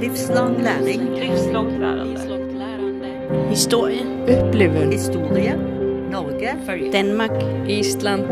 Livslang 0.00 0.62
læring. 0.62 1.14
Livslångt 1.14 1.80
lärande. 1.80 2.20
Historie. 3.48 4.00
Oppleve. 4.22 4.92
Historie. 4.92 5.56
Norge. 6.10 6.56
Följ 6.66 6.92
Danmark. 6.92 7.42
Island. 7.68 8.24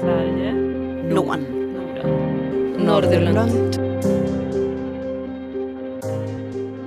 Sverige. 0.00 0.52
Norden. 1.14 1.44
Norden. 1.74 2.86
Norðurland. 2.86 3.74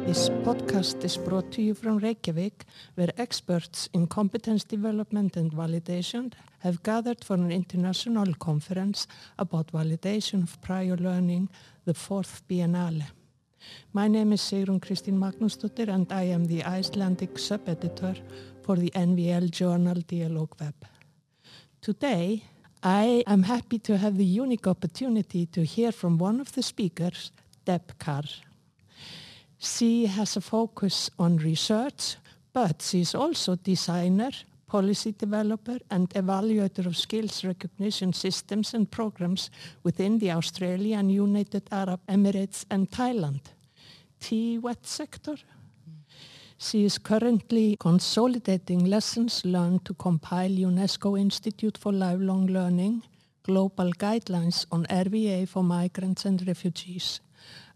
This 0.05 0.29
podcast 0.43 1.03
is 1.03 1.17
brought 1.17 1.51
to 1.51 1.61
you 1.61 1.75
from 1.75 1.99
Reykjavik, 1.99 2.65
where 2.95 3.11
experts 3.17 3.89
in 3.93 4.07
competence 4.07 4.67
development 4.69 5.37
and 5.37 5.53
validation 5.53 6.33
have 6.59 6.77
gathered 6.83 7.25
for 7.25 7.33
an 7.35 7.51
international 7.51 8.33
conference 8.39 9.07
about 9.37 9.71
validation 9.71 10.43
of 10.43 10.61
prior 10.61 10.97
learning, 10.97 11.49
the 11.85 11.93
fourth 11.93 12.41
Biennale. 12.49 13.16
My 13.93 14.07
name 14.07 14.33
is 14.33 14.41
Sigrun 14.41 14.79
Kristín 14.79 15.17
Magnúsdóttir 15.17 15.89
and 15.89 16.11
I 16.11 16.23
am 16.23 16.45
the 16.45 16.63
Icelandic 16.63 17.39
sub-editor 17.39 18.15
for 18.61 18.75
the 18.75 18.91
NVL 18.91 19.49
journal 19.49 20.01
Dialogue 20.07 20.55
Web. 20.59 20.75
Today, 21.81 22.43
I 22.83 23.23
am 23.25 23.43
happy 23.43 23.79
to 23.79 23.97
have 23.97 24.17
the 24.17 24.25
unique 24.25 24.67
opportunity 24.67 25.45
to 25.47 25.63
hear 25.63 25.91
from 25.91 26.17
one 26.17 26.39
of 26.39 26.51
the 26.53 26.61
speakers, 26.61 27.31
Deb 27.65 27.97
Carr. 27.97 28.23
She 29.57 30.05
has 30.05 30.37
a 30.37 30.41
focus 30.41 31.09
on 31.17 31.37
research, 31.37 32.17
but 32.53 32.81
she 32.81 33.01
is 33.01 33.15
also 33.15 33.55
designer, 33.55 34.31
policy 34.67 35.13
developer 35.13 35.77
and 35.89 36.09
evaluator 36.09 36.85
of 36.85 36.97
skills 36.97 37.43
recognition 37.43 38.13
systems 38.13 38.73
and 38.73 38.91
programs 38.91 39.49
within 39.83 40.19
the 40.19 40.31
Australian 40.31 41.09
United 41.09 41.63
Arab 41.71 41.99
Emirates 42.07 42.65
and 42.69 42.89
Thailand, 42.91 43.41
TVET 44.21 44.85
sector. 44.85 45.37
She 46.57 46.83
is 46.85 46.97
currently 46.97 47.77
consolidating 47.79 48.85
lessons 48.85 49.45
learned 49.45 49.85
to 49.85 49.93
compile 49.93 50.49
UNESCO 50.49 51.19
Institute 51.19 51.77
for 51.77 51.93
Lifelong 51.93 52.47
Learning 52.47 53.03
global 53.47 53.91
guidelines 53.93 54.65
on 54.71 54.85
RVA 54.85 55.47
for 55.47 55.63
migrants 55.63 56.25
and 56.25 56.45
refugees. 56.45 57.21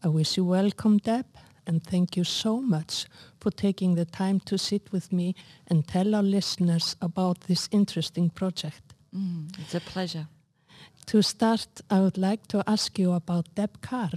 I 0.03 0.09
wish 0.09 0.35
you 0.35 0.43
welcome, 0.43 0.97
Deb, 0.97 1.25
and 1.71 1.81
thank 1.81 2.17
you 2.17 2.25
so 2.25 2.61
much 2.61 3.05
for 3.39 3.49
taking 3.49 3.95
the 3.95 4.05
time 4.05 4.41
to 4.41 4.57
sit 4.57 4.91
with 4.91 5.13
me 5.13 5.33
and 5.67 5.87
tell 5.87 6.13
our 6.13 6.23
listeners 6.23 6.97
about 7.01 7.39
this 7.47 7.69
interesting 7.71 8.29
project. 8.29 8.83
Mm, 9.15 9.57
it's 9.57 9.73
a 9.73 9.79
pleasure. 9.79 10.27
To 11.05 11.21
start, 11.21 11.67
I 11.89 12.01
would 12.01 12.17
like 12.17 12.47
to 12.47 12.61
ask 12.67 12.99
you 12.99 13.13
about 13.13 13.55
Deb 13.55 13.81
Carr. 13.81 14.11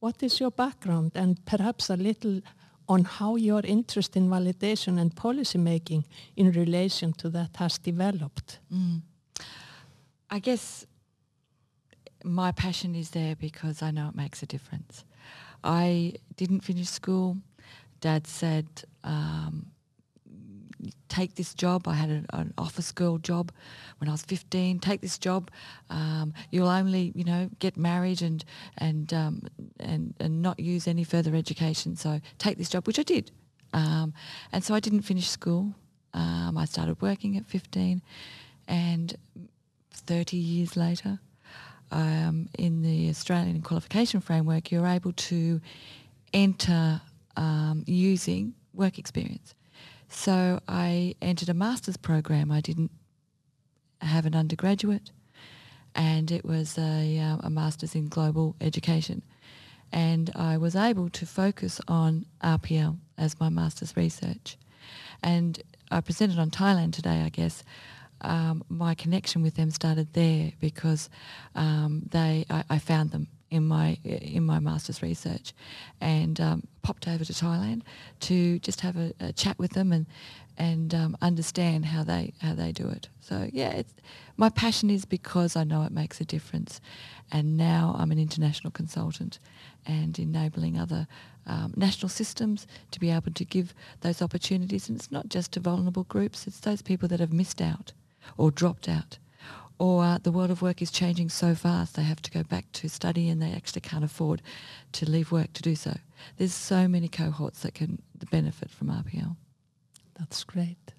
What 0.00 0.22
is 0.22 0.40
your 0.40 0.50
background 0.50 1.12
and 1.14 1.42
perhaps 1.46 1.88
a 1.88 1.96
little 1.96 2.42
on 2.86 3.04
how 3.04 3.36
your 3.36 3.62
interest 3.64 4.14
in 4.14 4.28
validation 4.28 5.00
and 5.00 5.16
policy 5.16 5.58
making 5.58 6.04
in 6.36 6.52
relation 6.52 7.14
to 7.14 7.30
that 7.30 7.56
has 7.56 7.78
developed? 7.78 8.58
Mm. 8.70 9.00
I 10.28 10.38
guess 10.38 10.86
my 12.22 12.52
passion 12.52 12.94
is 12.94 13.10
there 13.10 13.36
because 13.36 13.82
I 13.82 13.90
know 13.90 14.08
it 14.08 14.14
makes 14.14 14.42
a 14.42 14.46
difference. 14.46 15.04
I 15.64 16.14
didn't 16.36 16.60
finish 16.60 16.88
school. 16.88 17.38
Dad 18.00 18.26
said, 18.26 18.66
um, 19.02 19.66
take 21.08 21.34
this 21.36 21.54
job. 21.54 21.88
I 21.88 21.94
had 21.94 22.10
a, 22.10 22.36
an 22.36 22.52
office 22.58 22.92
girl 22.92 23.18
job 23.18 23.50
when 23.98 24.08
I 24.08 24.12
was 24.12 24.22
15. 24.22 24.78
Take 24.80 25.00
this 25.00 25.18
job. 25.18 25.50
Um, 25.90 26.34
you'll 26.50 26.68
only, 26.68 27.12
you 27.14 27.24
know, 27.24 27.48
get 27.58 27.76
married 27.76 28.22
and 28.22 28.44
and 28.78 29.12
um, 29.14 29.42
and 29.80 30.14
and 30.20 30.42
not 30.42 30.60
use 30.60 30.86
any 30.86 31.04
further 31.04 31.34
education. 31.34 31.96
So 31.96 32.20
take 32.38 32.58
this 32.58 32.68
job, 32.68 32.86
which 32.86 32.98
I 32.98 33.02
did. 33.02 33.30
Um, 33.72 34.12
and 34.52 34.62
so 34.62 34.74
I 34.74 34.80
didn't 34.80 35.02
finish 35.02 35.28
school. 35.28 35.74
Um, 36.12 36.56
I 36.56 36.64
started 36.64 37.00
working 37.02 37.36
at 37.36 37.44
15, 37.46 38.00
and 38.68 39.16
30 39.92 40.36
years 40.36 40.76
later, 40.76 41.18
um, 41.94 42.48
in 42.58 42.82
the 42.82 43.08
Australian 43.08 43.62
qualification 43.62 44.20
framework, 44.20 44.70
you're 44.70 44.86
able 44.86 45.12
to 45.12 45.60
enter 46.32 47.00
um, 47.36 47.84
using 47.86 48.54
work 48.74 48.98
experience. 48.98 49.54
So 50.08 50.60
I 50.68 51.14
entered 51.22 51.48
a 51.48 51.54
master's 51.54 51.96
program. 51.96 52.50
I 52.50 52.60
didn't 52.60 52.90
have 54.02 54.26
an 54.26 54.34
undergraduate, 54.34 55.12
and 55.94 56.30
it 56.32 56.44
was 56.44 56.76
a, 56.76 57.18
uh, 57.18 57.38
a 57.44 57.50
master's 57.50 57.94
in 57.94 58.08
global 58.08 58.56
education. 58.60 59.22
And 59.92 60.32
I 60.34 60.56
was 60.56 60.74
able 60.74 61.08
to 61.10 61.24
focus 61.24 61.80
on 61.86 62.26
RPL 62.42 62.98
as 63.16 63.38
my 63.38 63.48
master's 63.48 63.96
research. 63.96 64.58
And 65.22 65.62
I 65.92 66.00
presented 66.00 66.40
on 66.40 66.50
Thailand 66.50 66.92
today, 66.92 67.22
I 67.22 67.28
guess. 67.28 67.62
Um, 68.24 68.64
my 68.68 68.94
connection 68.94 69.42
with 69.42 69.54
them 69.54 69.70
started 69.70 70.12
there 70.14 70.52
because 70.58 71.10
um, 71.54 72.02
they 72.10 72.46
I, 72.48 72.64
I, 72.70 72.78
found 72.78 73.10
them 73.10 73.28
in 73.50 73.68
my 73.68 73.98
in 74.02 74.44
my 74.44 74.58
master's 74.58 75.02
research, 75.02 75.52
and 76.00 76.40
um, 76.40 76.66
popped 76.82 77.06
over 77.06 77.24
to 77.24 77.32
Thailand 77.32 77.82
to 78.20 78.58
just 78.60 78.80
have 78.80 78.96
a, 78.96 79.12
a 79.20 79.32
chat 79.32 79.58
with 79.58 79.72
them 79.72 79.92
and 79.92 80.06
and 80.56 80.94
um, 80.94 81.16
understand 81.20 81.84
how 81.84 82.02
they 82.02 82.32
how 82.40 82.54
they 82.54 82.72
do 82.72 82.88
it. 82.88 83.08
So 83.20 83.48
yeah, 83.52 83.82
my 84.36 84.48
passion 84.48 84.88
is 84.88 85.04
because 85.04 85.54
I 85.54 85.64
know 85.64 85.82
it 85.82 85.92
makes 85.92 86.20
a 86.20 86.24
difference, 86.24 86.80
and 87.30 87.56
now 87.56 87.94
I'm 87.98 88.10
an 88.10 88.18
international 88.18 88.70
consultant, 88.70 89.38
and 89.84 90.18
enabling 90.18 90.78
other 90.78 91.06
um, 91.46 91.74
national 91.76 92.08
systems 92.08 92.66
to 92.90 93.00
be 93.00 93.10
able 93.10 93.32
to 93.32 93.44
give 93.44 93.74
those 94.00 94.22
opportunities. 94.22 94.88
And 94.88 94.96
it's 94.98 95.12
not 95.12 95.28
just 95.28 95.52
to 95.52 95.60
vulnerable 95.60 96.04
groups; 96.04 96.46
it's 96.46 96.60
those 96.60 96.80
people 96.80 97.06
that 97.08 97.20
have 97.20 97.32
missed 97.32 97.60
out 97.60 97.92
or 98.36 98.50
dropped 98.50 98.88
out. 98.88 99.18
Or 99.78 100.04
uh, 100.04 100.18
the 100.22 100.30
world 100.30 100.50
of 100.50 100.62
work 100.62 100.80
is 100.80 100.90
changing 100.90 101.30
so 101.30 101.54
fast 101.54 101.96
they 101.96 102.04
have 102.04 102.22
to 102.22 102.30
go 102.30 102.42
back 102.44 102.70
to 102.72 102.88
study 102.88 103.28
and 103.28 103.42
they 103.42 103.52
actually 103.52 103.80
can't 103.80 104.04
afford 104.04 104.40
to 104.92 105.10
leave 105.10 105.32
work 105.32 105.52
to 105.54 105.62
do 105.62 105.74
so. 105.74 105.96
There's 106.36 106.54
so 106.54 106.86
many 106.86 107.08
cohorts 107.08 107.62
that 107.62 107.74
can 107.74 108.00
benefit 108.30 108.70
from 108.70 108.88
RPL. 108.88 109.36
That's 110.18 110.44
great. 110.44 110.94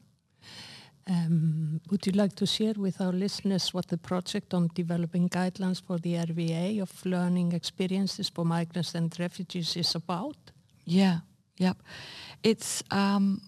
Um, 1.08 1.82
would 1.92 2.06
you 2.08 2.14
like 2.14 2.36
to 2.36 2.48
share 2.48 2.74
with 2.76 3.00
our 3.00 3.14
listeners 3.14 3.74
what 3.74 3.88
the 3.88 3.98
project 3.98 4.54
on 4.54 4.72
developing 4.74 5.30
guidelines 5.30 5.82
for 5.82 6.00
the 6.00 6.16
RVA 6.16 6.82
of 6.82 7.06
learning 7.06 7.52
experiences 7.52 8.28
for 8.30 8.44
migrants 8.44 8.96
and 8.96 9.16
refugees 9.20 9.78
is 9.78 9.94
about? 9.94 10.38
Yeah, 10.84 11.20
yep. 11.58 11.78
It's 12.44 12.84
um, 12.90 13.42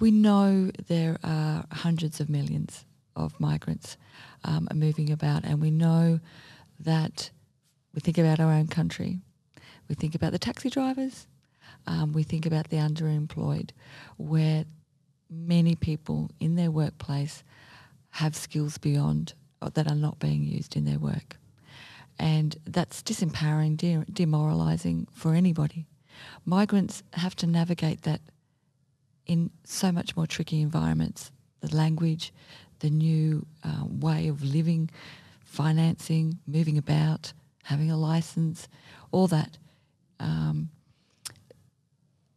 we 0.00 0.10
know 0.10 0.70
there 0.88 1.18
are 1.24 1.64
hundreds 1.72 2.20
of 2.20 2.28
millions 2.28 2.84
of 3.14 3.38
migrants 3.40 3.96
um, 4.44 4.68
moving 4.74 5.10
about, 5.10 5.44
and 5.44 5.60
we 5.60 5.70
know 5.70 6.20
that 6.80 7.30
we 7.94 8.00
think 8.00 8.18
about 8.18 8.40
our 8.40 8.52
own 8.52 8.66
country, 8.66 9.20
we 9.88 9.94
think 9.94 10.14
about 10.14 10.32
the 10.32 10.38
taxi 10.38 10.68
drivers, 10.68 11.26
um, 11.86 12.12
we 12.12 12.22
think 12.22 12.46
about 12.46 12.68
the 12.68 12.76
underemployed, 12.76 13.70
where 14.16 14.64
many 15.30 15.74
people 15.74 16.30
in 16.40 16.56
their 16.56 16.70
workplace 16.70 17.42
have 18.10 18.36
skills 18.36 18.78
beyond 18.78 19.34
uh, 19.62 19.70
that 19.74 19.90
are 19.90 19.96
not 19.96 20.18
being 20.18 20.42
used 20.42 20.76
in 20.76 20.84
their 20.84 20.98
work. 20.98 21.36
And 22.18 22.56
that's 22.64 23.02
disempowering, 23.02 23.76
de- 23.76 24.04
demoralising 24.10 25.06
for 25.12 25.34
anybody. 25.34 25.86
Migrants 26.44 27.02
have 27.12 27.36
to 27.36 27.46
navigate 27.46 28.02
that 28.02 28.20
in 29.26 29.50
so 29.64 29.92
much 29.92 30.16
more 30.16 30.26
tricky 30.26 30.60
environments. 30.60 31.30
The 31.60 31.74
language, 31.74 32.32
the 32.80 32.90
new 32.90 33.46
uh, 33.64 33.84
way 33.84 34.28
of 34.28 34.42
living, 34.42 34.90
financing, 35.44 36.38
moving 36.46 36.78
about, 36.78 37.32
having 37.64 37.90
a 37.90 37.96
license, 37.96 38.68
all 39.10 39.26
that. 39.28 39.58
Um, 40.20 40.70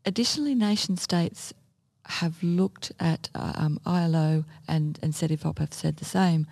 additionally, 0.06 0.56
nation 0.56 0.98
states 0.98 1.54
have 2.06 2.42
looked 2.42 2.92
at 3.00 3.30
uh, 3.36 3.54
um, 3.56 3.80
ILO 3.86 4.44
and, 4.68 4.98
and 5.04 5.14
Cedefop 5.14 5.60
have 5.60 5.74
said 5.74 5.98
the 5.98 6.06
same. 6.06 6.48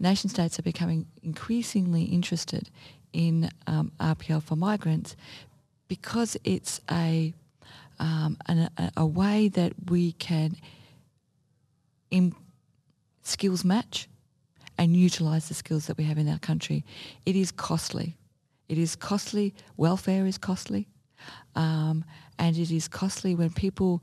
Nation 0.00 0.28
states 0.28 0.58
are 0.58 0.62
becoming 0.62 1.06
increasingly 1.22 2.04
interested 2.04 2.68
in 3.12 3.48
um, 3.66 3.92
RPL 4.00 4.42
for 4.42 4.56
migrants 4.56 5.16
because 5.88 6.36
it's 6.44 6.80
a 6.90 7.32
um, 7.98 8.36
an, 8.46 8.70
a, 8.76 8.92
a, 8.98 9.06
way 9.06 9.48
that 9.48 9.72
we 9.88 10.12
can 10.12 10.56
in 12.10 12.34
skills 13.22 13.64
match 13.64 14.08
and 14.78 14.96
utilise 14.96 15.48
the 15.48 15.54
skills 15.54 15.86
that 15.86 15.96
we 15.96 16.04
have 16.04 16.18
in 16.18 16.28
our 16.28 16.38
country. 16.38 16.84
It 17.24 17.36
is 17.36 17.50
costly. 17.50 18.16
It 18.68 18.78
is 18.78 18.96
costly. 18.96 19.54
Welfare 19.76 20.26
is 20.26 20.38
costly. 20.38 20.88
Um, 21.54 22.04
and 22.38 22.56
it 22.56 22.70
is 22.70 22.88
costly 22.88 23.34
when 23.34 23.50
people, 23.50 24.02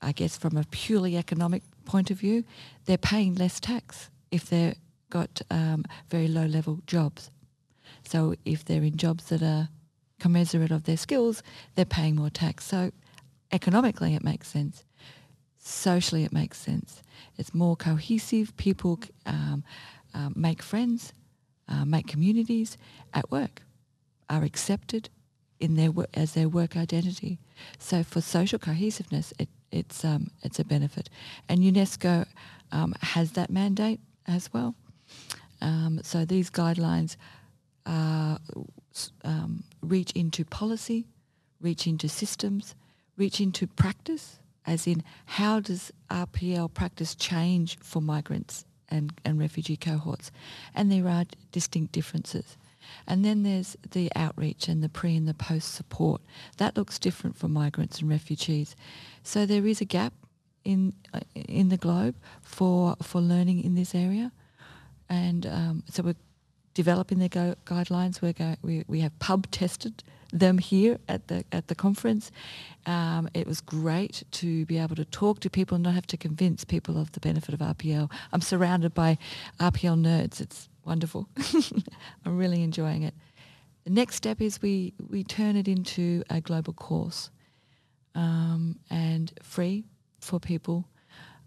I 0.00 0.12
guess 0.12 0.36
from 0.36 0.56
a 0.56 0.64
purely 0.70 1.16
economic 1.16 1.62
point 1.84 2.10
of 2.10 2.18
view, 2.18 2.44
they're 2.84 2.98
paying 2.98 3.34
less 3.34 3.58
tax 3.58 4.10
if 4.30 4.48
they've 4.48 4.76
got 5.10 5.42
um, 5.50 5.84
very 6.08 6.28
low 6.28 6.46
level 6.46 6.80
jobs. 6.86 7.30
So 8.04 8.34
if 8.44 8.64
they're 8.64 8.82
in 8.82 8.96
jobs 8.96 9.24
that 9.26 9.42
are 9.42 9.68
commensurate 10.20 10.70
of 10.70 10.84
their 10.84 10.96
skills, 10.96 11.42
they're 11.74 11.84
paying 11.84 12.16
more 12.16 12.30
tax. 12.30 12.64
So 12.64 12.92
economically 13.52 14.14
it 14.14 14.24
makes 14.24 14.48
sense. 14.48 14.84
Socially 15.58 16.24
it 16.24 16.32
makes 16.32 16.58
sense. 16.58 17.02
It's 17.38 17.54
more 17.54 17.76
cohesive. 17.76 18.56
People 18.56 18.98
um, 19.26 19.62
um, 20.14 20.32
make 20.36 20.62
friends, 20.62 21.12
uh, 21.68 21.84
make 21.84 22.06
communities 22.06 22.76
at 23.14 23.30
work, 23.30 23.62
are 24.28 24.42
accepted 24.42 25.08
in 25.60 25.76
their 25.76 25.90
as 26.14 26.32
their 26.32 26.48
work 26.48 26.76
identity. 26.76 27.38
So 27.78 28.02
for 28.02 28.20
social 28.20 28.58
cohesiveness, 28.58 29.32
it, 29.38 29.48
it's 29.70 30.04
um, 30.04 30.30
it's 30.42 30.58
a 30.58 30.64
benefit, 30.64 31.08
and 31.48 31.60
UNESCO 31.60 32.26
um, 32.72 32.94
has 33.00 33.32
that 33.32 33.50
mandate 33.50 34.00
as 34.26 34.52
well. 34.52 34.74
Um, 35.60 36.00
so 36.02 36.24
these 36.24 36.50
guidelines 36.50 37.16
uh, 37.86 38.38
um, 39.24 39.62
reach 39.80 40.10
into 40.12 40.44
policy, 40.44 41.06
reach 41.60 41.86
into 41.86 42.08
systems, 42.08 42.74
reach 43.22 43.40
into 43.40 43.68
practice, 43.68 44.40
as 44.66 44.84
in 44.88 45.04
how 45.38 45.60
does 45.60 45.92
RPL 46.10 46.74
practice 46.74 47.14
change 47.14 47.78
for 47.78 48.02
migrants 48.02 48.64
and, 48.88 49.12
and 49.24 49.38
refugee 49.38 49.76
cohorts? 49.76 50.32
And 50.74 50.90
there 50.90 51.06
are 51.06 51.24
distinct 51.52 51.92
differences. 51.92 52.56
And 53.06 53.24
then 53.24 53.44
there's 53.44 53.76
the 53.92 54.10
outreach 54.16 54.66
and 54.66 54.82
the 54.82 54.88
pre 54.88 55.16
and 55.16 55.28
the 55.28 55.34
post 55.34 55.72
support. 55.72 56.20
That 56.56 56.76
looks 56.76 56.98
different 56.98 57.36
for 57.36 57.46
migrants 57.46 58.00
and 58.00 58.10
refugees. 58.10 58.74
So 59.22 59.46
there 59.46 59.66
is 59.68 59.80
a 59.80 59.84
gap 59.84 60.14
in 60.64 60.92
uh, 61.14 61.20
in 61.34 61.68
the 61.68 61.76
globe 61.76 62.16
for 62.42 62.96
for 63.00 63.20
learning 63.20 63.62
in 63.62 63.76
this 63.76 63.94
area, 63.94 64.32
and 65.08 65.46
um, 65.46 65.84
so 65.88 66.02
we're 66.02 66.22
developing 66.74 67.18
the 67.20 67.28
guidelines. 67.66 68.20
We're 68.20 68.56
we 68.62 68.84
we 68.88 69.00
have 69.00 69.16
pub 69.20 69.48
tested 69.50 70.02
them 70.32 70.58
here 70.58 70.98
at 71.08 71.28
the 71.28 71.44
at 71.52 71.68
the 71.68 71.74
conference. 71.74 72.30
Um, 72.86 73.28
it 73.34 73.46
was 73.46 73.60
great 73.60 74.24
to 74.32 74.66
be 74.66 74.78
able 74.78 74.96
to 74.96 75.04
talk 75.04 75.40
to 75.40 75.50
people 75.50 75.76
and 75.76 75.84
not 75.84 75.94
have 75.94 76.06
to 76.08 76.16
convince 76.16 76.64
people 76.64 76.98
of 76.98 77.12
the 77.12 77.20
benefit 77.20 77.54
of 77.54 77.60
RPL. 77.60 78.10
I'm 78.32 78.40
surrounded 78.40 78.94
by 78.94 79.18
RPL 79.60 79.98
nerds. 80.00 80.40
It's 80.40 80.68
wonderful. 80.84 81.28
I'm 82.24 82.36
really 82.36 82.62
enjoying 82.62 83.02
it. 83.02 83.14
The 83.84 83.90
next 83.90 84.16
step 84.16 84.40
is 84.40 84.60
we 84.62 84.94
we 85.08 85.22
turn 85.22 85.56
it 85.56 85.68
into 85.68 86.22
a 86.30 86.40
global 86.40 86.72
course 86.72 87.30
um, 88.14 88.78
and 88.90 89.32
free 89.42 89.84
for 90.20 90.40
people. 90.40 90.88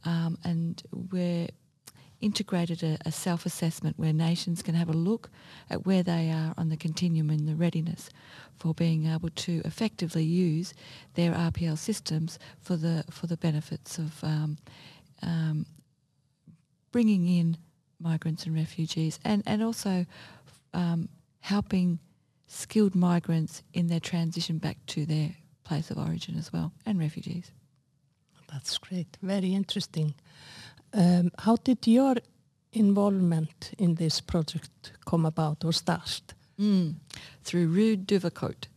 Um, 0.03 0.37
and 0.43 0.81
we're 1.11 1.47
integrated 2.25 2.81
a, 2.83 2.97
a 3.05 3.11
self-assessment 3.11 3.99
where 3.99 4.11
nations 4.11 4.63
can 4.63 4.73
have 4.73 4.89
a 4.89 4.93
look 4.93 5.29
at 5.69 5.85
where 5.85 6.01
they 6.01 6.31
are 6.31 6.53
on 6.57 6.69
the 6.69 6.77
continuum 6.77 7.29
in 7.29 7.45
the 7.45 7.55
readiness 7.55 8.09
for 8.57 8.73
being 8.73 9.05
able 9.05 9.29
to 9.29 9.61
effectively 9.63 10.23
use 10.23 10.73
their 11.13 11.31
RPL 11.31 11.77
systems 11.77 12.39
for 12.59 12.75
the 12.75 13.05
for 13.11 13.27
the 13.27 13.37
benefits 13.37 13.99
of 13.99 14.23
um, 14.23 14.57
um, 15.21 15.65
bringing 16.91 17.27
in 17.27 17.57
migrants 17.99 18.45
and 18.45 18.55
refugees 18.55 19.19
and, 19.23 19.43
and 19.45 19.61
also 19.61 20.05
um, 20.73 21.07
helping 21.41 21.99
skilled 22.47 22.95
migrants 22.95 23.61
in 23.73 23.87
their 23.87 23.99
transition 23.99 24.57
back 24.57 24.77
to 24.87 25.05
their 25.05 25.29
place 25.63 25.91
of 25.91 25.97
origin 25.97 26.37
as 26.37 26.51
well 26.51 26.71
and 26.85 26.99
refugees. 26.99 27.51
That's 28.51 28.77
great. 28.77 29.17
Very 29.21 29.53
interesting. 29.53 30.15
Um, 30.95 31.31
how 31.39 31.57
did 31.57 31.85
your 31.85 32.15
involvement 32.71 33.73
in 33.77 33.95
this 33.95 34.21
project 34.21 34.93
come 35.05 35.25
about 35.25 35.65
or 35.65 35.73
start? 35.73 36.33
Mm, 36.57 36.95
through 37.43 37.67
Ruud 37.67 38.05
Duvekot. 38.05 38.67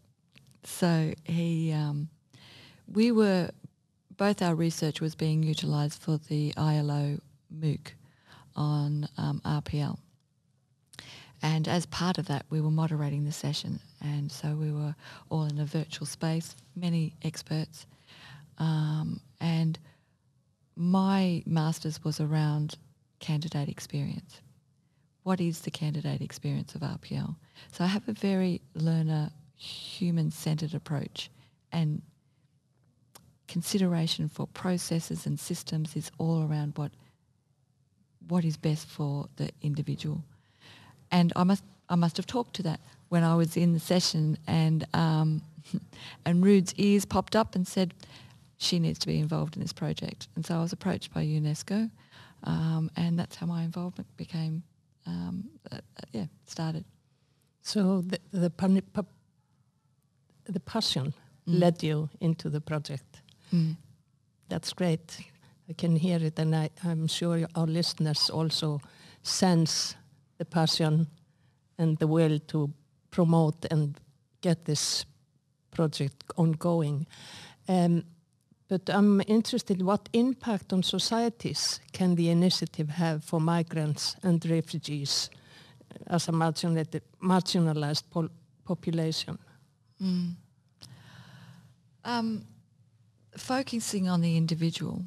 So 0.64 1.14
he, 1.24 1.72
um, 1.72 2.08
we 2.92 3.12
were, 3.12 3.50
both 4.16 4.42
our 4.42 4.56
research 4.56 5.00
was 5.00 5.14
being 5.14 5.44
utilised 5.44 6.02
for 6.02 6.18
the 6.18 6.52
ILO 6.56 7.20
MOOC 7.56 7.92
on 8.56 9.08
um, 9.16 9.40
RPL. 9.44 9.96
And 11.40 11.68
as 11.68 11.86
part 11.86 12.18
of 12.18 12.26
that, 12.26 12.46
we 12.50 12.60
were 12.60 12.72
moderating 12.72 13.24
the 13.24 13.32
session. 13.32 13.78
And 14.02 14.32
so 14.32 14.56
we 14.56 14.72
were 14.72 14.96
all 15.30 15.44
in 15.44 15.60
a 15.60 15.64
virtual 15.64 16.06
space, 16.06 16.56
many 16.74 17.14
experts. 17.22 17.86
Um, 18.58 19.20
and 19.40 19.78
my 20.78 21.42
master's 21.44 22.04
was 22.04 22.20
around 22.20 22.76
candidate 23.18 23.68
experience. 23.68 24.40
What 25.24 25.40
is 25.40 25.60
the 25.62 25.72
candidate 25.72 26.22
experience 26.22 26.74
of 26.76 26.82
RPL? 26.82 27.34
So 27.72 27.82
I 27.82 27.88
have 27.88 28.08
a 28.08 28.12
very 28.12 28.62
learner, 28.74 29.30
human-centered 29.56 30.74
approach 30.74 31.30
and 31.72 32.00
consideration 33.48 34.28
for 34.28 34.46
processes 34.46 35.26
and 35.26 35.40
systems 35.40 35.96
is 35.96 36.12
all 36.18 36.46
around 36.48 36.74
what 36.76 36.92
what 38.28 38.44
is 38.44 38.58
best 38.58 38.86
for 38.86 39.26
the 39.36 39.50
individual. 39.62 40.22
And 41.10 41.32
I 41.34 41.44
must 41.44 41.64
I 41.88 41.96
must 41.96 42.16
have 42.18 42.26
talked 42.26 42.54
to 42.56 42.62
that 42.64 42.80
when 43.08 43.24
I 43.24 43.34
was 43.34 43.56
in 43.56 43.72
the 43.72 43.80
session 43.80 44.38
and 44.46 44.86
um, 44.94 45.42
and 46.24 46.44
Ruud's 46.44 46.74
ears 46.76 47.04
popped 47.04 47.34
up 47.34 47.54
and 47.54 47.66
said 47.66 47.94
she 48.58 48.78
needs 48.78 48.98
to 48.98 49.06
be 49.06 49.18
involved 49.18 49.56
in 49.56 49.62
this 49.62 49.72
project. 49.72 50.28
And 50.36 50.44
so 50.44 50.56
I 50.56 50.60
was 50.62 50.72
approached 50.72 51.12
by 51.14 51.24
UNESCO 51.24 51.90
um, 52.44 52.90
and 52.96 53.18
that's 53.18 53.36
how 53.36 53.46
my 53.46 53.62
involvement 53.62 54.08
became 54.16 54.62
um, 55.06 55.44
uh, 55.72 55.76
uh, 55.76 55.80
yeah 56.12 56.26
started. 56.46 56.84
So 57.62 58.02
the 58.02 58.18
the, 58.32 58.52
the 60.52 60.60
passion 60.60 61.14
Mm. 61.48 61.60
led 61.60 61.82
you 61.82 62.08
into 62.20 62.50
the 62.50 62.60
project. 62.60 63.22
That's 64.48 64.72
great. 64.74 65.18
I 65.68 65.72
can 65.72 65.96
hear 65.96 66.22
it, 66.22 66.38
and 66.38 66.54
I, 66.54 66.70
I'm 66.84 67.06
sure 67.06 67.46
our 67.54 67.66
listeners 67.66 68.30
also 68.30 68.80
sense 69.22 69.94
the 70.36 70.44
passion 70.44 71.06
and 71.78 71.98
the 71.98 72.06
will 72.06 72.38
to 72.38 72.70
promote 73.10 73.66
and 73.70 73.98
get 74.40 74.64
this 74.64 75.06
project 75.70 76.24
ongoing. 76.36 77.06
Um, 77.68 78.04
but 78.68 78.88
I'm 78.90 79.22
interested, 79.26 79.80
what 79.82 80.08
impact 80.12 80.72
on 80.72 80.82
societies 80.82 81.80
can 81.92 82.14
the 82.14 82.28
initiative 82.28 82.90
have 82.90 83.24
for 83.24 83.40
migrants 83.40 84.16
and 84.22 84.44
refugees 84.44 85.30
as 86.06 86.28
a 86.28 86.32
marginalized, 86.32 88.02
pol- 88.10 88.28
population? 88.64 89.38
Um, 92.04 92.44
focusing 93.36 94.08
on 94.08 94.20
the 94.20 94.36
individual, 94.36 95.02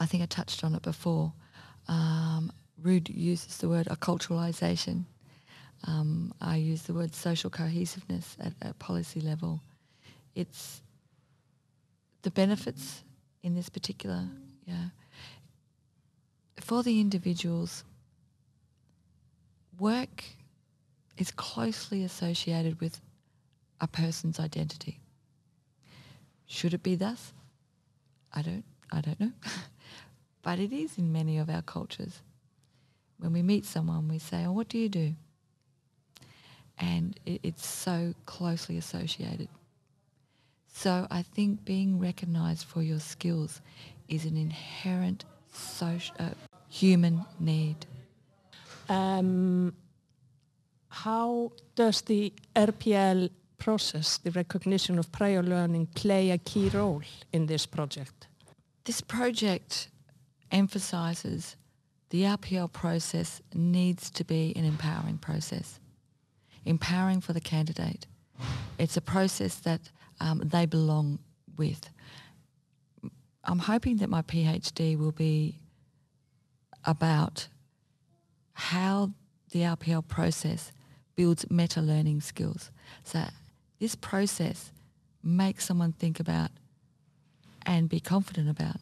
I 0.00 0.06
think 0.06 0.22
I 0.22 0.26
touched 0.26 0.64
on 0.64 0.74
it 0.74 0.82
before. 0.82 1.32
Um, 1.86 2.52
Ruud 2.82 3.08
uses 3.08 3.56
the 3.58 3.68
word 3.68 3.86
acculturalization. 3.86 5.04
Um, 5.86 6.34
I 6.40 6.56
use 6.56 6.82
the 6.82 6.92
word 6.92 7.14
social 7.14 7.50
cohesiveness 7.50 8.36
at, 8.40 8.52
at 8.60 8.78
policy 8.78 9.20
level. 9.20 9.60
It's 10.34 10.82
the 12.22 12.30
benefits 12.30 13.02
in 13.42 13.54
this 13.54 13.68
particular, 13.68 14.28
yeah. 14.66 14.88
For 16.60 16.82
the 16.82 17.00
individuals, 17.00 17.84
work 19.78 20.24
is 21.16 21.30
closely 21.30 22.04
associated 22.04 22.80
with 22.80 23.00
a 23.80 23.86
person's 23.86 24.40
identity. 24.40 25.00
Should 26.46 26.74
it 26.74 26.82
be 26.82 26.94
thus? 26.94 27.32
I 28.32 28.42
don't 28.42 28.64
I 28.90 29.00
don't 29.00 29.20
know. 29.20 29.32
but 30.42 30.58
it 30.58 30.72
is 30.72 30.98
in 30.98 31.12
many 31.12 31.38
of 31.38 31.50
our 31.50 31.62
cultures. 31.62 32.22
When 33.18 33.32
we 33.32 33.42
meet 33.42 33.64
someone 33.64 34.08
we 34.08 34.18
say, 34.18 34.44
Oh, 34.44 34.52
what 34.52 34.68
do 34.68 34.78
you 34.78 34.88
do? 34.88 35.14
And 36.78 37.18
it, 37.26 37.40
it's 37.42 37.66
so 37.66 38.14
closely 38.26 38.78
associated. 38.78 39.48
So 40.78 41.08
I 41.10 41.22
think 41.22 41.64
being 41.64 41.98
recognised 41.98 42.64
for 42.64 42.82
your 42.82 43.00
skills 43.00 43.60
is 44.08 44.24
an 44.24 44.36
inherent 44.36 45.24
social, 45.52 46.14
uh, 46.20 46.30
human 46.68 47.24
need. 47.40 47.84
Um, 48.88 49.74
how 50.88 51.50
does 51.74 52.02
the 52.02 52.32
RPL 52.54 53.28
process, 53.58 54.18
the 54.18 54.30
recognition 54.30 55.00
of 55.00 55.10
prior 55.10 55.42
learning, 55.42 55.86
play 55.96 56.30
a 56.30 56.38
key 56.38 56.68
role 56.68 57.02
in 57.32 57.46
this 57.46 57.66
project? 57.66 58.28
This 58.84 59.00
project 59.00 59.88
emphasises 60.52 61.56
the 62.10 62.22
RPL 62.22 62.72
process 62.72 63.42
needs 63.52 64.10
to 64.10 64.22
be 64.22 64.52
an 64.54 64.64
empowering 64.64 65.18
process, 65.18 65.80
empowering 66.64 67.20
for 67.20 67.32
the 67.32 67.40
candidate. 67.40 68.06
It's 68.78 68.96
a 68.96 69.00
process 69.00 69.56
that 69.56 69.90
um, 70.20 70.42
they 70.44 70.66
belong 70.66 71.18
with. 71.56 71.90
I'm 73.44 73.58
hoping 73.58 73.98
that 73.98 74.10
my 74.10 74.22
PhD 74.22 74.98
will 74.98 75.12
be 75.12 75.58
about 76.84 77.48
how 78.52 79.12
the 79.50 79.60
RPL 79.60 80.06
process 80.06 80.72
builds 81.16 81.50
meta-learning 81.50 82.20
skills. 82.20 82.70
So 83.04 83.24
this 83.78 83.94
process 83.94 84.72
makes 85.22 85.64
someone 85.64 85.92
think 85.92 86.20
about 86.20 86.50
and 87.64 87.88
be 87.88 88.00
confident 88.00 88.48
about 88.48 88.76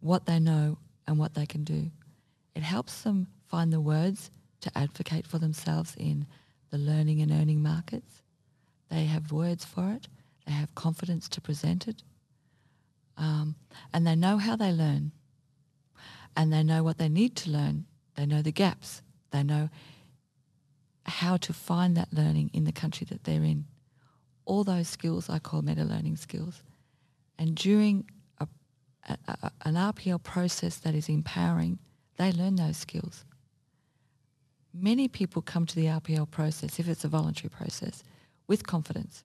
what 0.00 0.26
they 0.26 0.38
know 0.38 0.78
and 1.06 1.18
what 1.18 1.34
they 1.34 1.46
can 1.46 1.64
do. 1.64 1.90
It 2.54 2.62
helps 2.62 3.02
them 3.02 3.28
find 3.48 3.72
the 3.72 3.80
words 3.80 4.30
to 4.60 4.78
advocate 4.78 5.26
for 5.26 5.38
themselves 5.38 5.94
in 5.98 6.26
the 6.70 6.78
learning 6.78 7.20
and 7.20 7.30
earning 7.30 7.62
markets. 7.62 8.22
They 8.90 9.04
have 9.04 9.32
words 9.32 9.64
for 9.64 9.92
it. 9.92 10.08
They 10.46 10.52
have 10.52 10.74
confidence 10.74 11.28
to 11.30 11.40
present 11.40 11.88
it. 11.88 12.02
Um, 13.16 13.56
and 13.92 14.06
they 14.06 14.14
know 14.14 14.38
how 14.38 14.56
they 14.56 14.72
learn. 14.72 15.12
And 16.36 16.52
they 16.52 16.62
know 16.62 16.82
what 16.82 16.98
they 16.98 17.08
need 17.08 17.34
to 17.36 17.50
learn. 17.50 17.86
They 18.14 18.26
know 18.26 18.42
the 18.42 18.52
gaps. 18.52 19.02
They 19.30 19.42
know 19.42 19.70
how 21.04 21.36
to 21.38 21.52
find 21.52 21.96
that 21.96 22.12
learning 22.12 22.50
in 22.52 22.64
the 22.64 22.72
country 22.72 23.06
that 23.10 23.24
they're 23.24 23.42
in. 23.42 23.64
All 24.44 24.64
those 24.64 24.88
skills 24.88 25.28
I 25.30 25.38
call 25.38 25.62
meta 25.62 25.84
learning 25.84 26.16
skills. 26.16 26.62
And 27.38 27.54
during 27.54 28.08
a, 28.38 28.46
a, 29.08 29.18
a, 29.28 29.50
an 29.64 29.74
RPL 29.74 30.22
process 30.22 30.76
that 30.78 30.94
is 30.94 31.08
empowering, 31.08 31.78
they 32.16 32.32
learn 32.32 32.56
those 32.56 32.76
skills. 32.76 33.24
Many 34.72 35.08
people 35.08 35.42
come 35.42 35.66
to 35.66 35.74
the 35.74 35.86
RPL 35.86 36.30
process, 36.30 36.78
if 36.78 36.88
it's 36.88 37.04
a 37.04 37.08
voluntary 37.08 37.50
process, 37.50 38.04
with 38.46 38.66
confidence. 38.66 39.24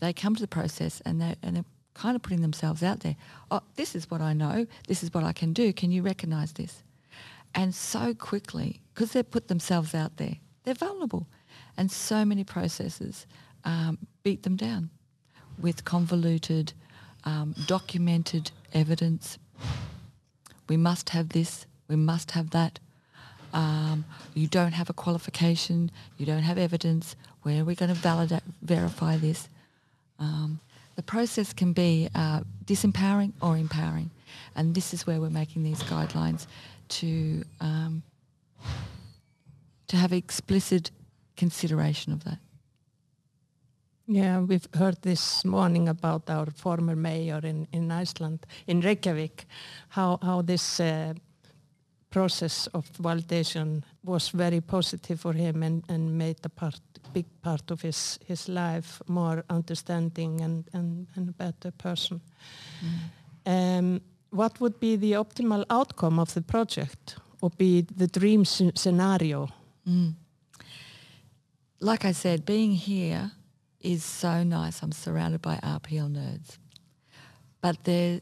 They 0.00 0.12
come 0.12 0.34
to 0.34 0.40
the 0.40 0.48
process 0.48 1.00
and 1.04 1.20
they're, 1.20 1.36
and 1.42 1.56
they're 1.56 1.64
kind 1.94 2.16
of 2.16 2.22
putting 2.22 2.42
themselves 2.42 2.82
out 2.82 3.00
there. 3.00 3.16
Oh, 3.50 3.62
this 3.76 3.94
is 3.94 4.10
what 4.10 4.20
I 4.20 4.32
know. 4.32 4.66
This 4.88 5.02
is 5.02 5.14
what 5.14 5.24
I 5.24 5.32
can 5.32 5.52
do. 5.52 5.72
Can 5.72 5.92
you 5.92 6.02
recognise 6.02 6.52
this? 6.52 6.82
And 7.54 7.74
so 7.74 8.14
quickly, 8.14 8.80
because 8.92 9.12
they've 9.12 9.30
put 9.30 9.48
themselves 9.48 9.94
out 9.94 10.16
there, 10.16 10.36
they're 10.64 10.74
vulnerable. 10.74 11.28
And 11.76 11.90
so 11.90 12.24
many 12.24 12.44
processes 12.44 13.26
um, 13.64 13.98
beat 14.22 14.42
them 14.42 14.56
down 14.56 14.90
with 15.60 15.84
convoluted, 15.84 16.72
um, 17.24 17.54
documented 17.66 18.50
evidence. 18.72 19.38
We 20.68 20.76
must 20.76 21.10
have 21.10 21.28
this, 21.28 21.66
we 21.88 21.96
must 21.96 22.32
have 22.32 22.50
that. 22.50 22.80
Um, 23.52 24.04
you 24.34 24.48
don't 24.48 24.72
have 24.72 24.90
a 24.90 24.92
qualification, 24.92 25.92
you 26.18 26.26
don't 26.26 26.42
have 26.42 26.58
evidence. 26.58 27.14
Where 27.42 27.60
are 27.60 27.64
we 27.64 27.76
going 27.76 27.90
to 27.90 27.94
validate, 27.94 28.42
verify 28.62 29.16
this? 29.16 29.48
Um, 30.24 30.60
the 30.96 31.02
process 31.02 31.52
can 31.52 31.72
be 31.72 32.08
uh, 32.14 32.40
disempowering 32.64 33.32
or 33.40 33.56
empowering, 33.56 34.10
and 34.56 34.74
this 34.74 34.94
is 34.94 35.06
where 35.06 35.20
we're 35.20 35.38
making 35.42 35.64
these 35.64 35.82
guidelines 35.82 36.46
to 36.88 37.06
um, 37.60 38.02
to 39.86 39.96
have 39.96 40.12
explicit 40.12 40.90
consideration 41.36 42.12
of 42.12 42.24
that. 42.24 42.38
Yeah, 44.06 44.40
we've 44.40 44.68
heard 44.74 45.00
this 45.00 45.44
morning 45.44 45.88
about 45.88 46.28
our 46.28 46.46
former 46.50 46.94
mayor 46.94 47.40
in, 47.42 47.66
in 47.72 47.90
Iceland, 47.90 48.46
in 48.66 48.80
Reykjavik, 48.82 49.46
how, 49.88 50.18
how 50.20 50.42
this 50.42 50.78
uh, 50.78 51.14
process 52.10 52.66
of 52.74 52.92
validation 52.92 53.82
was 54.02 54.28
very 54.28 54.60
positive 54.60 55.20
for 55.20 55.32
him 55.32 55.62
and, 55.62 55.84
and 55.88 56.18
made 56.18 56.36
the 56.42 56.50
part, 56.50 56.80
big 57.12 57.26
part 57.42 57.70
of 57.70 57.82
his, 57.82 58.18
his 58.26 58.48
life 58.48 59.00
more 59.06 59.44
understanding 59.50 60.40
and, 60.40 60.64
and, 60.72 61.06
and 61.14 61.28
a 61.28 61.32
better 61.32 61.70
person. 61.70 62.20
Mm. 63.46 63.78
Um, 63.78 64.00
what 64.30 64.60
would 64.60 64.80
be 64.80 64.96
the 64.96 65.12
optimal 65.12 65.64
outcome 65.70 66.18
of 66.18 66.34
the 66.34 66.42
project 66.42 67.16
or 67.40 67.50
be 67.50 67.82
the 67.82 68.06
dream 68.06 68.44
scenario? 68.44 69.48
Mm. 69.88 70.14
Like 71.80 72.04
I 72.04 72.12
said, 72.12 72.44
being 72.44 72.72
here 72.72 73.32
is 73.80 74.02
so 74.02 74.42
nice. 74.42 74.82
I'm 74.82 74.92
surrounded 74.92 75.42
by 75.42 75.56
RPL 75.56 76.10
nerds. 76.10 76.58
But 77.60 77.84
the 77.84 78.20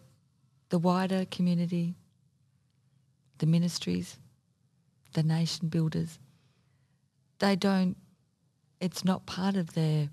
wider 0.73 1.25
community, 1.27 1.95
the 3.39 3.47
ministries, 3.47 4.19
the 5.15 5.23
nation 5.23 5.69
builders, 5.69 6.19
they 7.39 7.57
don't, 7.57 7.97
it's 8.83 9.05
not 9.05 9.25
part 9.27 9.55
of 9.55 9.75
their 9.75 10.09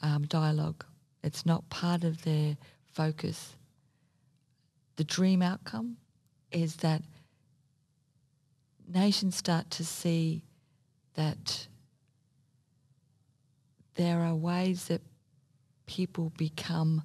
um, 0.00 0.22
dialogue. 0.26 0.84
It's 1.24 1.44
not 1.44 1.68
part 1.70 2.04
of 2.04 2.22
their 2.22 2.56
focus. 2.92 3.56
The 4.94 5.02
dream 5.02 5.42
outcome 5.42 5.96
is 6.52 6.76
that 6.76 7.02
nations 8.88 9.36
start 9.36 9.70
to 9.72 9.84
see 9.84 10.44
that 11.14 11.66
there 13.94 14.20
are 14.20 14.36
ways 14.36 14.86
that 14.86 15.02
people 15.86 16.32
become 16.38 17.02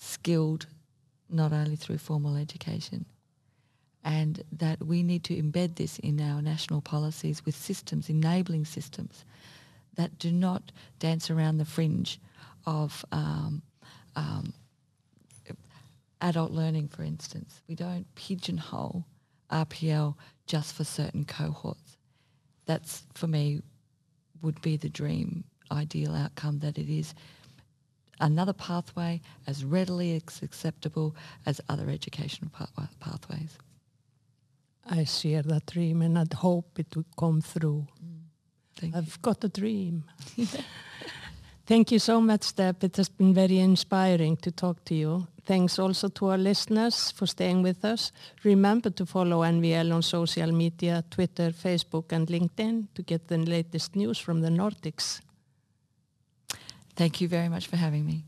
skilled 0.00 0.66
not 1.28 1.52
only 1.52 1.74
through 1.74 1.98
formal 1.98 2.36
education 2.36 3.04
and 4.04 4.44
that 4.52 4.84
we 4.86 5.02
need 5.02 5.24
to 5.24 5.34
embed 5.34 5.74
this 5.74 5.98
in 5.98 6.20
our 6.20 6.40
national 6.40 6.80
policies 6.80 7.44
with 7.44 7.56
systems, 7.56 8.08
enabling 8.08 8.64
systems 8.64 9.24
that 9.96 10.18
do 10.18 10.32
not 10.32 10.72
dance 10.98 11.30
around 11.30 11.58
the 11.58 11.64
fringe 11.64 12.20
of 12.66 13.04
um, 13.12 13.62
um, 14.16 14.52
adult 16.20 16.52
learning, 16.52 16.88
for 16.88 17.02
instance. 17.02 17.60
We 17.68 17.74
don't 17.74 18.06
pigeonhole 18.14 19.04
RPL 19.50 20.14
just 20.46 20.74
for 20.74 20.84
certain 20.84 21.24
cohorts. 21.24 21.98
That's, 22.66 23.04
for 23.14 23.26
me, 23.26 23.62
would 24.42 24.60
be 24.62 24.76
the 24.76 24.88
dream 24.88 25.44
ideal 25.70 26.14
outcome 26.14 26.60
that 26.60 26.78
it 26.78 26.88
is 26.88 27.14
another 28.20 28.52
pathway 28.52 29.20
as 29.46 29.64
readily 29.64 30.14
acceptable 30.42 31.16
as 31.46 31.60
other 31.68 31.90
educational 31.90 32.50
pathways. 33.00 33.58
I 34.86 35.04
share 35.04 35.42
that 35.42 35.66
dream 35.66 36.02
and 36.02 36.18
I 36.18 36.24
hope 36.34 36.78
it 36.78 36.94
will 36.94 37.06
come 37.18 37.40
through. 37.40 37.86
Mm. 38.04 38.13
I've 38.82 39.06
you. 39.06 39.22
got 39.22 39.44
a 39.44 39.48
dream. 39.48 40.04
Thank 41.66 41.92
you 41.92 41.98
so 41.98 42.20
much, 42.20 42.54
Deb. 42.54 42.84
It 42.84 42.96
has 42.96 43.08
been 43.08 43.32
very 43.32 43.58
inspiring 43.58 44.36
to 44.38 44.50
talk 44.50 44.84
to 44.84 44.94
you. 44.94 45.26
Thanks 45.46 45.78
also 45.78 46.08
to 46.08 46.26
our 46.30 46.38
listeners 46.38 47.10
for 47.10 47.26
staying 47.26 47.62
with 47.62 47.84
us. 47.84 48.12
Remember 48.44 48.90
to 48.90 49.06
follow 49.06 49.42
NVL 49.42 49.94
on 49.94 50.02
social 50.02 50.52
media, 50.52 51.04
Twitter, 51.10 51.50
Facebook 51.50 52.12
and 52.12 52.28
LinkedIn 52.28 52.88
to 52.94 53.02
get 53.02 53.28
the 53.28 53.38
latest 53.38 53.96
news 53.96 54.18
from 54.18 54.40
the 54.40 54.48
Nordics. 54.48 55.20
Thank 56.96 57.20
you 57.20 57.28
very 57.28 57.48
much 57.48 57.66
for 57.66 57.76
having 57.76 58.06
me. 58.06 58.24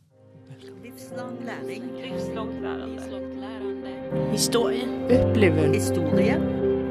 Livslång 0.83 1.45
läring. 1.45 1.83
Livslångt 2.03 2.63
lärande. 2.63 4.31
Historie. 4.33 4.85
Upplevelser. 5.11 5.75
Historie. 5.75 6.39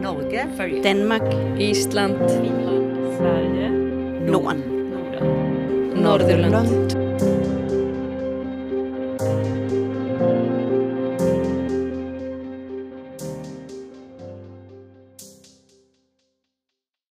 Norge. 0.02 0.48
Följ. 0.58 0.84
Danmark. 0.84 1.34
Island. 1.60 2.18
Finland. 2.30 2.95
Sverige. 3.18 3.70
Norden. 4.32 4.62
Norden. 4.92 6.04
Nordirland. 6.04 7.05